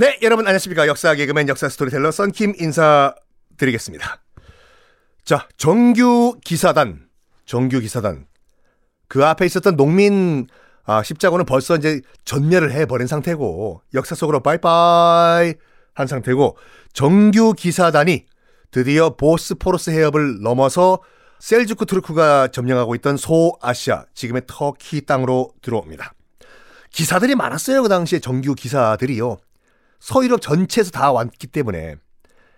네, 0.00 0.18
여러분 0.22 0.46
안녕하십니까. 0.46 0.86
역사 0.86 1.14
개그맨 1.14 1.46
역사 1.50 1.68
스토리텔러 1.68 2.10
썬킴 2.10 2.54
인사드리겠습니다. 2.58 4.22
자, 5.24 5.46
정규 5.58 6.38
기사단, 6.42 7.06
정규 7.44 7.80
기사단. 7.80 8.24
그 9.08 9.26
앞에 9.26 9.44
있었던 9.44 9.76
농민 9.76 10.46
아, 10.86 11.02
십자군은 11.02 11.44
벌써 11.44 11.76
이제 11.76 12.00
전멸을 12.24 12.72
해버린 12.72 13.06
상태고 13.06 13.82
역사 13.92 14.14
속으로 14.14 14.40
빠이빠이 14.40 15.52
한 15.92 16.06
상태고 16.06 16.56
정규 16.94 17.52
기사단이 17.52 18.24
드디어 18.70 19.16
보스포러스 19.16 19.90
해협을 19.90 20.40
넘어서 20.40 21.02
셀주크 21.40 21.84
투르크가 21.84 22.48
점령하고 22.48 22.94
있던 22.94 23.18
소아시아, 23.18 24.06
지금의 24.14 24.44
터키 24.46 25.04
땅으로 25.04 25.52
들어옵니다. 25.60 26.14
기사들이 26.90 27.34
많았어요. 27.34 27.82
그 27.82 27.90
당시에 27.90 28.18
정규 28.18 28.54
기사들이요. 28.54 29.36
서유럽 30.00 30.40
전체에서 30.40 30.90
다 30.90 31.12
왔기 31.12 31.46
때문에. 31.46 31.96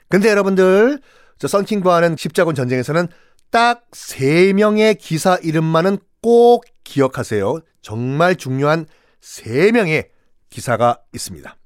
근데 0.09 0.29
여러분들, 0.31 1.01
저 1.39 1.49
썬킹과는 1.49 2.17
십자군 2.17 2.55
전쟁에서는 2.55 3.09
딱 3.51 3.91
3명의 3.91 4.97
기사 4.99 5.37
이름만은 5.37 5.99
꼭 6.23 6.65
기억하세요. 6.85 7.61
정말 7.83 8.37
중요한 8.37 8.87
3명의 9.21 10.09
기사가 10.51 11.01
있습니다. 11.13 11.57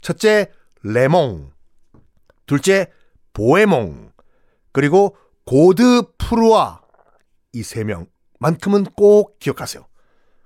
첫째, 0.00 0.50
레몽. 0.82 1.50
둘째, 2.46 2.90
보에몽. 3.32 4.12
그리고 4.72 5.16
고드 5.44 6.02
프루아. 6.18 6.80
이 7.52 7.62
세 7.62 7.82
명만큼은 7.84 8.84
꼭 8.94 9.38
기억하세요. 9.40 9.84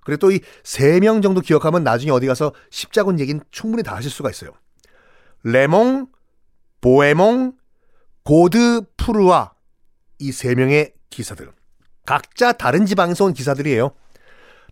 그리고 0.04 0.18
또 0.18 0.30
이 0.32 0.40
세 0.64 1.00
명 1.00 1.20
정도 1.22 1.40
기억하면 1.40 1.84
나중에 1.84 2.10
어디 2.10 2.26
가서 2.26 2.52
십자군 2.70 3.20
얘기는 3.20 3.40
충분히 3.50 3.82
다 3.82 3.94
하실 3.94 4.10
수가 4.10 4.30
있어요. 4.30 4.52
레몽, 5.44 6.08
보에몽, 6.80 7.52
고드 8.24 8.82
프루아. 8.96 9.52
이 10.18 10.30
세 10.30 10.54
명의 10.54 10.94
기사들. 11.10 11.52
각자 12.06 12.52
다른 12.52 12.86
지방에서 12.86 13.26
온 13.26 13.34
기사들이에요. 13.34 13.94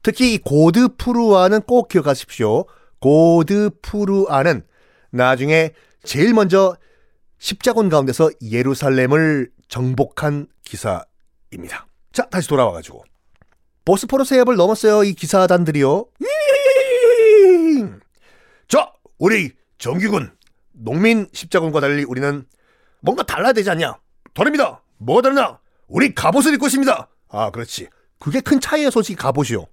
특히 0.03 0.35
이 0.35 0.39
고드 0.39 0.97
프루아는 0.97 1.61
꼭 1.63 1.89
기억하십시오. 1.89 2.65
고드 3.01 3.71
프루아는 3.83 4.67
나중에 5.11 5.73
제일 6.03 6.33
먼저 6.33 6.77
십자군 7.39 7.89
가운데서 7.89 8.31
예루살렘을 8.43 9.51
정복한 9.69 10.47
기사입니다. 10.65 11.87
자, 12.13 12.29
다시 12.31 12.49
돌아와가지고. 12.49 13.05
보스포러스 13.85 14.35
해협을 14.35 14.57
넘었어요, 14.57 15.05
이 15.05 15.13
기사단들이요. 15.13 16.07
자, 18.69 18.93
우리 19.19 19.51
정규군, 19.79 20.33
농민 20.73 21.29
십자군과 21.33 21.81
달리 21.81 22.05
우리는 22.05 22.45
뭔가 23.01 23.23
달라야 23.23 23.53
되지 23.53 23.71
않냐? 23.71 23.99
다릅니다. 24.35 24.83
뭐가 24.99 25.23
다르냐? 25.23 25.59
우리 25.89 26.15
갑옷을 26.15 26.55
입고 26.55 26.67
있습니다. 26.67 27.09
아, 27.29 27.51
그렇지. 27.51 27.89
그게 28.19 28.41
큰 28.41 28.61
차이예요, 28.61 28.91
솔직히 28.91 29.17
갑옷이요. 29.17 29.67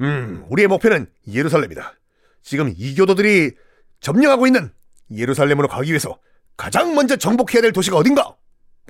음, 0.00 0.44
우리의 0.48 0.68
목표는 0.68 1.06
예루살렘이다. 1.28 1.94
지금 2.42 2.72
이교도들이 2.76 3.52
점령하고 4.00 4.46
있는 4.46 4.72
예루살렘으로 5.10 5.68
가기 5.68 5.90
위해서 5.90 6.18
가장 6.56 6.94
먼저 6.94 7.16
정복해야 7.16 7.60
될 7.62 7.72
도시가 7.72 7.96
어딘가? 7.96 8.34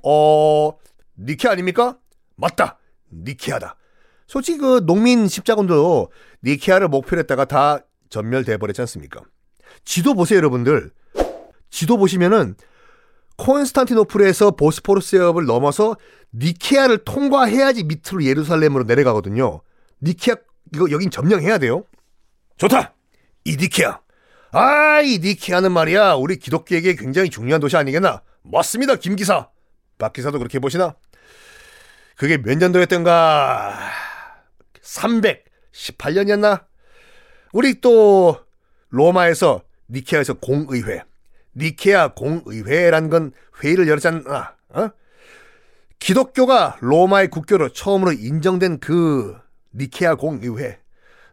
어, 0.04 0.72
니케 1.18 1.48
아닙니까? 1.48 1.98
맞다. 2.36 2.78
니케아다. 3.12 3.76
솔직히 4.26 4.58
그 4.58 4.84
농민 4.86 5.26
십자군도 5.28 6.10
니케아를 6.44 6.88
목표로 6.88 7.20
했다가 7.20 7.44
다 7.46 7.80
전멸돼 8.10 8.56
버렸지 8.58 8.80
않습니까? 8.82 9.22
지도 9.84 10.14
보세요, 10.14 10.38
여러분들. 10.38 10.90
지도 11.70 11.96
보시면은 11.98 12.56
콘스탄티노플에서 13.36 14.52
보스포르스 14.52 15.16
해협을 15.16 15.44
넘어서 15.44 15.96
니케아를 16.32 17.04
통과해야지 17.04 17.84
밑으로 17.84 18.24
예루살렘으로 18.24 18.84
내려가거든요. 18.84 19.60
니케아 20.02 20.36
이거 20.74 20.90
여긴 20.90 21.10
점령해야 21.10 21.58
돼요. 21.58 21.84
좋다. 22.56 22.94
이 23.44 23.56
니케아. 23.56 24.00
아, 24.52 25.00
이 25.02 25.18
니케아는 25.18 25.70
말이야. 25.72 26.14
우리 26.14 26.36
기독교에게 26.36 26.94
굉장히 26.94 27.28
중요한 27.30 27.60
도시 27.60 27.76
아니겠나? 27.76 28.22
맞습니다, 28.42 28.96
김 28.96 29.16
기사. 29.16 29.50
박 29.98 30.12
기사도 30.12 30.38
그렇게 30.38 30.58
보시나? 30.58 30.94
그게 32.16 32.38
몇 32.38 32.56
년도였던가? 32.56 33.78
318년이었나? 34.82 36.64
우리 37.52 37.80
또 37.80 38.38
로마에서 38.96 39.62
니케아에서 39.90 40.34
공의회, 40.34 41.02
니케아 41.54 42.14
공의회라는 42.14 43.10
건 43.10 43.32
회의를 43.62 43.88
열었잖아. 43.88 44.56
어? 44.70 44.90
기독교가 45.98 46.78
로마의 46.80 47.28
국교로 47.28 47.70
처음으로 47.70 48.12
인정된 48.12 48.80
그 48.80 49.36
니케아 49.74 50.14
공의회. 50.14 50.78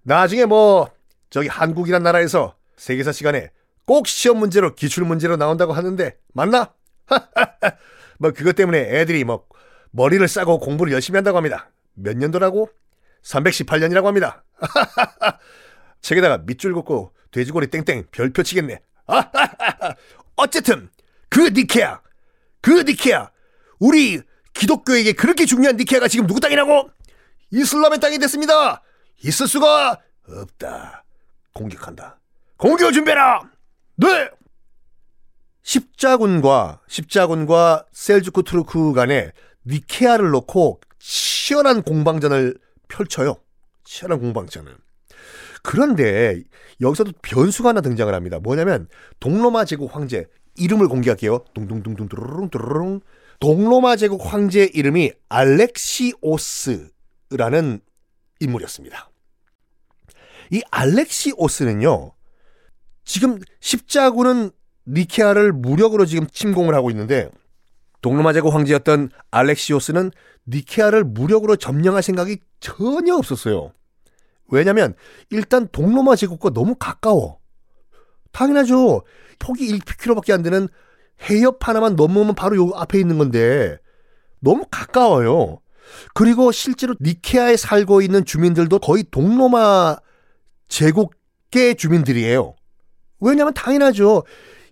나중에 0.03 0.45
뭐 0.45 0.89
저기 1.29 1.47
한국이란 1.47 2.03
나라에서 2.03 2.55
세계사 2.75 3.13
시간에 3.13 3.49
꼭 3.85 4.07
시험 4.07 4.39
문제로 4.39 4.75
기출 4.75 5.05
문제로 5.05 5.37
나온다고 5.37 5.71
하는데 5.71 6.17
맞나? 6.33 6.73
뭐 8.19 8.31
그것 8.31 8.55
때문에 8.55 8.79
애들이 8.99 9.23
뭐 9.23 9.45
머리를 9.91 10.25
싸고 10.27 10.59
공부를 10.59 10.91
열심히 10.91 11.17
한다고 11.17 11.37
합니다. 11.37 11.69
몇 11.93 12.17
년도라고? 12.17 12.69
318년이라고 13.23 14.03
합니다. 14.03 14.43
책에다가 16.01 16.39
밑줄 16.39 16.73
긋고 16.73 17.13
돼지고리 17.33 17.67
땡땡 17.67 18.05
별표 18.11 18.43
치겠네. 18.43 18.79
어쨌든 20.35 20.89
그 21.29 21.49
니케아, 21.49 22.01
그 22.61 22.83
니케아, 22.83 23.31
우리 23.79 24.21
기독교에게 24.53 25.13
그렇게 25.13 25.45
중요한 25.45 25.75
니케아가 25.75 26.07
지금 26.07 26.27
누구 26.27 26.39
땅이라고? 26.39 26.89
이슬람의 27.51 27.99
땅이 27.99 28.19
됐습니다. 28.19 28.81
있을 29.23 29.47
수가 29.47 29.99
없다. 30.27 31.03
공격한다. 31.53 32.19
공격 32.57 32.93
준비해라. 32.93 33.41
네. 33.97 34.29
십자군과 35.63 36.81
십자군과 36.87 37.85
셀주크 37.91 38.43
투르크 38.43 38.93
간에 38.93 39.31
니케아를 39.65 40.29
놓고 40.29 40.81
치열한 40.99 41.83
공방전을 41.83 42.57
펼쳐요. 42.87 43.37
치열한 43.83 44.19
공방전을. 44.19 44.77
그런데 45.63 46.43
여기서도 46.81 47.13
변수가 47.21 47.69
하나 47.69 47.81
등장을 47.81 48.13
합니다. 48.13 48.37
뭐냐면 48.39 48.87
동로마 49.19 49.65
제국 49.65 49.95
황제 49.95 50.27
이름을 50.55 50.87
공개할게요. 50.87 51.45
둥둥둥둥 51.55 52.09
뚜루룽 52.09 52.49
뚜루룽 52.51 53.01
동로마 53.39 53.95
제국 53.95 54.21
황제 54.25 54.69
이름이 54.73 55.13
알렉시오스라는 55.29 56.91
인물이었습니다. 58.39 59.09
이 60.51 60.61
알렉시오스는요. 60.69 62.11
지금 63.05 63.39
십자군은 63.59 64.51
니케아를 64.87 65.53
무력으로 65.53 66.05
지금 66.05 66.27
침공을 66.27 66.75
하고 66.75 66.91
있는데 66.91 67.29
동로마 68.01 68.33
제국 68.33 68.53
황제였던 68.53 69.09
알렉시오스는 69.31 70.11
니케아를 70.47 71.05
무력으로 71.05 71.55
점령할 71.55 72.03
생각이 72.03 72.37
전혀 72.59 73.15
없었어요. 73.15 73.71
왜냐면 74.49 74.93
일단 75.29 75.67
동로마 75.71 76.15
제국과 76.15 76.51
너무 76.51 76.75
가까워. 76.75 77.39
당연하죠. 78.31 79.03
폭이 79.39 79.67
1km밖에 79.79 80.31
안 80.31 80.41
되는 80.41 80.67
해협 81.29 81.67
하나만 81.67 81.95
넘으면 81.95 82.35
바로 82.35 82.57
요 82.57 82.71
앞에 82.75 82.99
있는 82.99 83.17
건데 83.17 83.77
너무 84.39 84.65
가까워요. 84.69 85.59
그리고 86.13 86.51
실제로 86.51 86.95
니케아에 86.99 87.57
살고 87.57 88.01
있는 88.01 88.25
주민들도 88.25 88.79
거의 88.79 89.03
동로마 89.09 89.97
제국계 90.67 91.75
주민들이에요. 91.75 92.55
왜냐하면 93.19 93.53
당연하죠. 93.53 94.23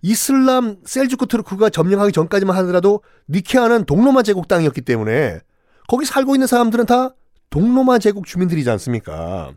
이슬람 0.02 0.78
셀주크 0.84 1.26
트루크가 1.26 1.70
점령하기 1.70 2.12
전까지만 2.12 2.56
하더라도 2.56 3.02
니케아는 3.28 3.84
동로마 3.84 4.22
제국 4.22 4.48
땅이었기 4.48 4.80
때문에 4.82 5.40
거기 5.88 6.04
살고 6.04 6.34
있는 6.34 6.46
사람들은 6.46 6.86
다 6.86 7.14
동로마 7.50 7.98
제국 7.98 8.26
주민들이지 8.26 8.68
않습니까? 8.70 9.52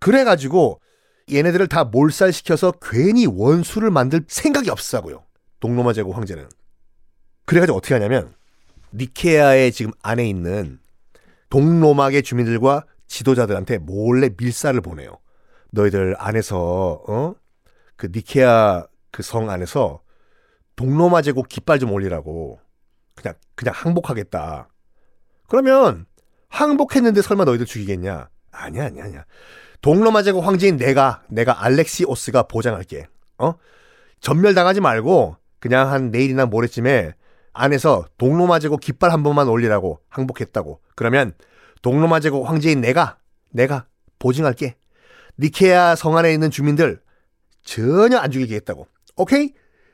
그래가지고 0.00 0.80
얘네들을 1.30 1.68
다 1.68 1.84
몰살시켜서 1.84 2.72
괜히 2.82 3.26
원수를 3.26 3.90
만들 3.90 4.24
생각이 4.28 4.70
없었고요. 4.70 5.24
동로마 5.60 5.92
제국 5.92 6.16
황제는. 6.16 6.48
그래가지고 7.44 7.76
어떻게 7.78 7.94
하냐면 7.94 8.34
니케아의 8.94 9.72
지금 9.72 9.92
안에 10.02 10.28
있는 10.28 10.78
동로마계 11.50 12.22
주민들과 12.22 12.84
지도자들한테 13.06 13.78
몰래 13.78 14.30
밀사를 14.36 14.78
보내요. 14.80 15.18
너희들 15.70 16.14
안에서 16.18 17.02
어? 17.08 17.34
그 17.96 18.08
니케아 18.12 18.86
그 19.10 19.22
성 19.22 19.50
안에서 19.50 20.02
동로마 20.76 21.22
제국 21.22 21.48
깃발 21.48 21.78
좀 21.78 21.90
올리라고 21.92 22.60
그냥 23.14 23.34
그냥 23.54 23.74
항복하겠다. 23.76 24.68
그러면 25.48 26.06
항복했는데 26.48 27.20
설마 27.22 27.44
너희들 27.44 27.66
죽이겠냐? 27.66 28.28
아니야 28.52 28.84
아니야 28.84 29.04
아니야. 29.04 29.24
동로마 29.80 30.22
제국 30.22 30.44
황제인 30.44 30.76
내가 30.76 31.22
내가 31.28 31.64
알렉시오스가 31.64 32.44
보장할게. 32.44 33.06
어? 33.38 33.54
전멸당하지 34.20 34.80
말고 34.80 35.36
그냥 35.60 35.90
한 35.92 36.10
내일이나 36.10 36.46
모레쯤에 36.46 37.14
안에서 37.52 38.06
동로마 38.18 38.58
제국 38.58 38.80
깃발 38.80 39.12
한 39.12 39.22
번만 39.22 39.48
올리라고 39.48 40.00
항복했다고. 40.08 40.80
그러면 40.94 41.32
동로마 41.82 42.20
제국 42.20 42.48
황제인 42.48 42.80
내가 42.80 43.18
내가 43.50 43.86
보증할게. 44.18 44.76
니케아 45.38 45.94
성 45.94 46.16
안에 46.16 46.32
있는 46.32 46.50
주민들 46.50 47.00
전혀 47.62 48.18
안 48.18 48.30
죽이게 48.30 48.56
했다고. 48.56 48.86
오케이? 49.16 49.52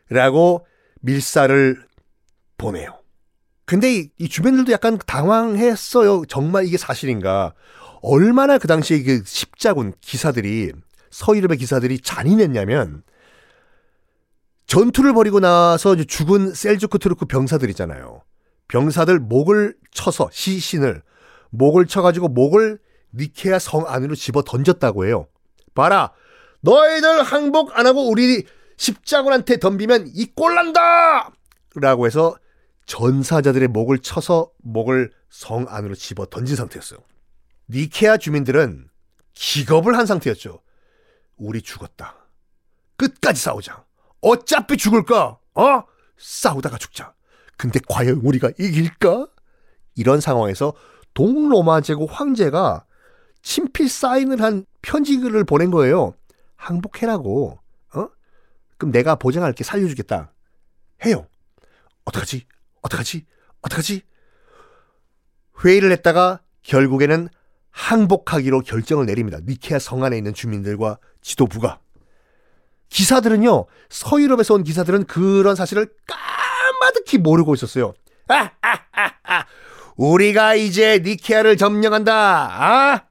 라고 0.09 0.67
밀사를 1.01 1.77
보내요. 2.57 2.99
근데 3.67 3.95
이, 3.95 4.11
이 4.19 4.29
주민들도 4.29 4.73
약간 4.73 4.99
당황했어요. 5.07 6.25
정말 6.29 6.67
이게 6.67 6.77
사실인가. 6.77 7.55
얼마나 8.07 8.59
그 8.59 8.69
당시에 8.69 9.03
그 9.03 9.23
십자군 9.25 9.95
기사들이 10.03 10.73
서유럽의 11.11 11.57
기사들이 11.57 12.01
잔인했냐면 12.01 13.03
전투를 14.67 15.15
벌이고 15.15 15.41
나서 15.41 15.97
죽은 15.97 16.53
셀주크 16.53 16.99
트루크 16.99 17.25
병사들 17.25 17.71
있잖아요. 17.71 18.23
병사들 18.69 19.21
목을 19.21 19.75
쳐서 19.91 20.29
시신을 20.31 21.03
목을 21.51 21.87
쳐가지고 21.87 22.29
목을 22.29 22.79
니케아 23.15 23.59
성 23.59 23.87
안으로 23.87 24.15
집어 24.15 24.43
던졌다고 24.43 25.07
해요. 25.07 25.27
봐라, 25.75 26.13
너희들 26.61 27.23
항복 27.23 27.79
안 27.79 27.87
하고 27.87 28.11
우리 28.11 28.45
십자군한테 28.77 29.59
덤비면 29.59 30.09
이 30.15 30.27
꼴난다! 30.35 31.31
라고 31.77 32.07
해서 32.07 32.37
전사자들의 32.87 33.69
목을 33.69 34.01
쳐서 34.01 34.51
목을 34.63 35.11
성 35.31 35.67
안으로 35.69 35.95
집어 35.95 36.27
던진 36.27 36.57
상태였어요. 36.57 36.99
니케아 37.69 38.17
주민들은 38.17 38.89
기겁을 39.33 39.97
한 39.97 40.07
상태였죠. 40.07 40.61
우리 41.37 41.63
죽었다. 41.63 42.17
끝까지 42.97 43.41
싸우자. 43.41 43.85
어차피 44.21 44.77
죽을까? 44.77 45.39
어? 45.55 45.83
싸우다가 46.17 46.79
죽자. 46.79 47.15
근데 47.57 47.81
과연 47.89 48.21
우리가 48.23 48.51
이길까? 48.59 49.27
이런 49.97 50.21
상황에서 50.21 50.75
동로마 51.13 51.81
제국 51.81 52.09
황제가 52.13 52.85
친필 53.43 53.89
사인을 53.89 54.41
한 54.43 54.65
편지글을 54.83 55.45
보낸 55.45 55.71
거예요. 55.71 56.15
항복해라고. 56.57 57.59
어? 57.95 58.09
그럼 58.79 58.93
내가 58.93 59.15
보장할게 59.15 59.65
살려주겠다. 59.65 60.33
해요. 61.05 61.27
어떡하지? 62.05 62.47
어떡하지? 62.83 63.27
어떡하지? 63.63 64.03
회의를 65.65 65.93
했다가 65.93 66.41
결국에는 66.63 67.29
항복하기로 67.75 68.61
결정을 68.61 69.07
내립니다. 69.07 69.39
니케아 69.45 69.81
성 69.81 70.05
안에 70.05 70.17
있는 70.17 70.33
주민들과 70.33 70.99
지도부가. 71.21 71.81
기사들은요, 72.89 73.67
서유럽에서 73.91 74.55
온 74.55 74.63
기사들은 74.63 75.07
그런 75.07 75.57
사실을 75.57 75.93
까마득히 76.07 77.19
모르고 77.19 77.53
있었어요. 77.55 77.93
아, 78.29 78.53
아, 78.63 78.81
아, 78.93 79.11
아. 79.25 79.47
우리가 79.97 80.55
이제 80.55 81.01
니케아를 81.05 81.57
점령한다. 81.57 82.13
아? 82.15 83.05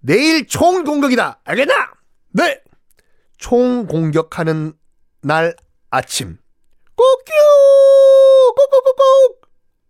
내일 0.00 0.46
총 0.46 0.84
공격이다. 0.84 1.40
알겠나? 1.44 1.92
네. 2.30 2.58
총 3.36 3.86
공격하는 3.86 4.72
날 5.20 5.54
아침. 5.90 6.38
꼬끼 6.96 7.32
꾹꾹꾹꾹. 8.56 9.40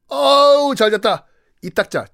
어우, 0.09 0.75
잘 0.75 0.91
잤다. 0.91 1.26
이 1.62 1.70
닦자. 1.70 2.06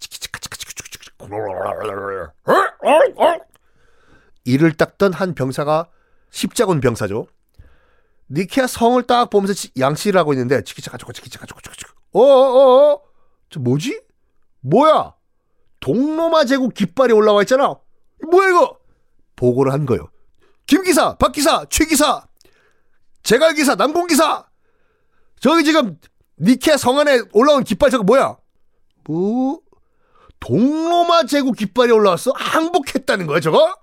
이를 4.44 4.72
닦던 4.72 5.12
한 5.12 5.34
병사가 5.34 5.88
십자군 6.30 6.80
병사죠. 6.80 7.26
니케아 8.30 8.66
성을 8.66 9.02
딱 9.04 9.30
보면서 9.30 9.68
양치를 9.78 10.18
하고 10.18 10.32
있는데 10.32 10.62
치키차가초고 10.62 11.12
치키차가초고 11.12 11.60
치키차가 11.60 11.94
어어어 12.12 13.00
저 13.50 13.60
뭐지? 13.60 14.02
뭐야? 14.60 15.14
동로마 15.80 16.44
제국 16.44 16.74
깃발이 16.74 17.12
올라와 17.12 17.42
있잖아. 17.42 17.76
뭐야 18.30 18.50
이거? 18.50 18.78
보고를 19.36 19.72
한 19.72 19.86
거예요. 19.86 20.10
김 20.66 20.82
기사, 20.82 21.16
박 21.16 21.32
기사, 21.32 21.64
최 21.70 21.86
기사, 21.86 22.26
제갈 23.22 23.54
기사, 23.54 23.74
남공 23.74 24.06
기사. 24.06 24.44
저기 25.40 25.64
지금 25.64 25.98
니케아 26.40 26.76
성 26.76 26.98
안에 26.98 27.20
올라온 27.32 27.64
깃발 27.64 27.90
저거 27.90 28.04
뭐야? 28.04 28.36
뭐? 29.04 29.60
동로마 30.40 31.24
제국 31.24 31.56
깃발이 31.56 31.92
올라왔어? 31.92 32.32
항복했다는 32.34 33.26
거야 33.26 33.40
저거? 33.40 33.74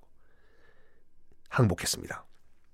항복했습니다. 1.49 2.25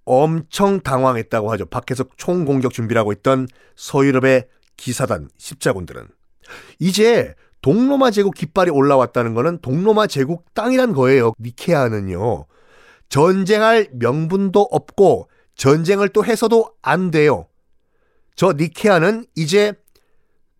엄청 0.05 0.79
당황했다고 0.81 1.51
하죠. 1.51 1.65
밖에서 1.65 2.05
총공격 2.17 2.73
준비를 2.73 2.99
하고 2.99 3.11
있던 3.11 3.47
서유럽의 3.75 4.47
기사단 4.77 5.29
십자군들은 5.37 6.07
이제 6.79 7.35
동로마 7.61 8.09
제국 8.09 8.33
깃발이 8.33 8.71
올라왔다는 8.71 9.33
거는 9.35 9.59
동로마 9.61 10.07
제국 10.07 10.51
땅이란 10.53 10.93
거예요. 10.93 11.33
니케아는요. 11.39 12.45
전쟁할 13.09 13.89
명분도 13.93 14.61
없고 14.71 15.29
전쟁을 15.55 16.09
또 16.09 16.25
해서도 16.25 16.73
안 16.81 17.11
돼요. 17.11 17.47
저 18.35 18.53
니케아는 18.53 19.25
이제 19.35 19.73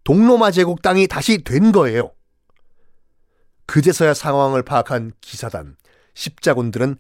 동로마 0.03 0.51
제국 0.51 0.81
땅이 0.81 1.07
다시 1.07 1.43
된 1.43 1.71
거예요. 1.71 2.11
그제서야 3.71 4.13
상황을 4.13 4.63
파악한 4.63 5.13
기사단 5.21 5.77
십자군들은 6.13 6.97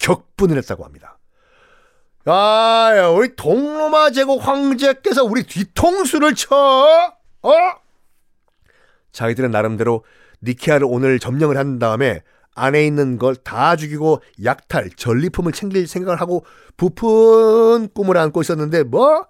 격분을 0.00 0.56
했다고 0.56 0.82
합니다. 0.82 1.18
아, 2.24 3.12
우리 3.14 3.36
동로마 3.36 4.10
제국 4.10 4.38
황제께서 4.38 5.22
우리 5.22 5.42
뒤통수를 5.42 6.34
쳐, 6.34 6.56
어? 7.42 7.52
자기들은 9.12 9.50
나름대로 9.50 10.02
니케아를 10.42 10.86
오늘 10.90 11.18
점령을 11.18 11.58
한 11.58 11.78
다음에 11.78 12.22
안에 12.54 12.86
있는 12.86 13.18
걸 13.18 13.34
다 13.34 13.76
죽이고 13.76 14.22
약탈, 14.44 14.88
전리품을 14.96 15.52
챙길 15.52 15.86
생각을 15.86 16.22
하고 16.22 16.46
부푼 16.78 17.90
꿈을 17.92 18.16
안고 18.16 18.40
있었는데 18.40 18.84
뭐? 18.84 19.26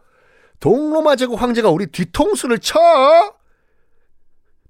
동로마 0.61 1.17
제국 1.17 1.43
황제가 1.43 1.71
우리 1.71 1.87
뒤통수를 1.87 2.61
쳐? 2.61 2.79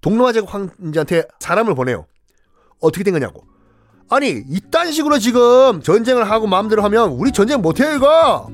동로마 0.00 0.32
제국 0.32 0.55
황제한테 0.55 1.25
사람을 1.38 1.75
보내요. 1.75 2.06
어떻게 2.85 3.03
된 3.05 3.15
거냐고. 3.15 3.45
아니 4.11 4.45
이딴 4.49 4.93
식으로 4.93 5.19
지금 5.19 5.81
전쟁을 5.83 6.31
하고 6.31 6.47
마음대로 6.47 6.83
하면 6.83 7.11
우리 7.11 7.33
전쟁 7.33 7.62
못해요 7.62 7.97
이거 7.97 8.49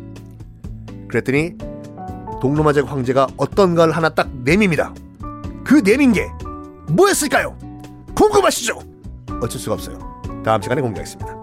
그랬더니 1.08 1.54
동로마 2.40 2.72
제국 2.72 2.90
황제가 2.90 3.26
어떤 3.36 3.74
걸 3.74 3.90
하나 3.90 4.08
딱 4.08 4.28
내밉니다 4.44 4.94
그 5.64 5.82
내민 5.82 6.12
게 6.12 6.28
뭐였을까요? 6.88 7.58
궁금하시죠? 8.14 8.78
어쩔 9.42 9.60
수가 9.60 9.74
없어요 9.74 9.98
다음 10.44 10.62
시간에 10.62 10.80
공개하겠습니다 10.80 11.39